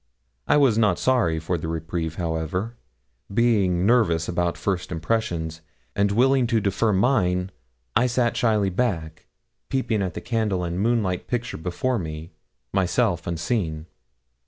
[0.47, 2.75] I was not sorry for the reprieve, however:
[3.31, 5.61] being nervous about first impressions,
[5.95, 7.51] and willing to defer mine,
[7.95, 9.27] I sat shyly back,
[9.69, 12.31] peeping at the candle and moonlight picture before me,
[12.73, 13.85] myself unseen.